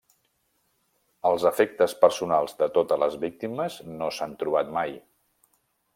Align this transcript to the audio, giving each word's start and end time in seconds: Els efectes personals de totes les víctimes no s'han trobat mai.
Els 1.31 1.45
efectes 1.49 1.93
personals 2.05 2.57
de 2.63 2.71
totes 2.79 3.03
les 3.05 3.19
víctimes 3.27 3.79
no 4.01 4.09
s'han 4.17 4.37
trobat 4.45 4.77
mai. 4.79 5.01